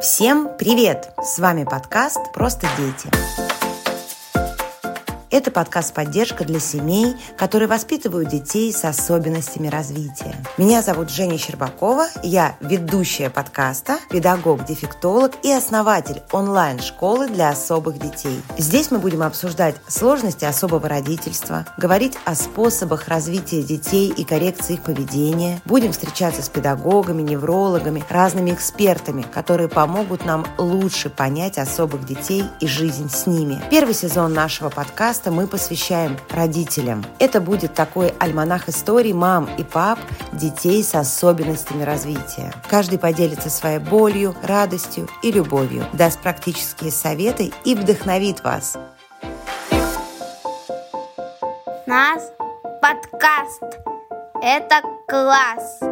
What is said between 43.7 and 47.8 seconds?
болью, радостью и любовью, даст практические советы и